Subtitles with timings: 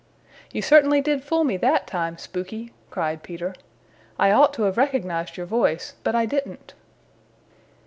[0.51, 3.53] "You certainly did fool me that time, Spooky," cried Peter.
[4.17, 6.73] "I ought to have recognized your voice, but I didn't."